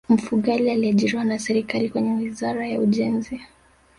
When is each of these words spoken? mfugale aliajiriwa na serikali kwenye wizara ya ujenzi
mfugale 0.09 0.71
aliajiriwa 0.71 1.23
na 1.23 1.39
serikali 1.39 1.89
kwenye 1.89 2.11
wizara 2.13 2.67
ya 2.67 2.79
ujenzi 2.79 3.41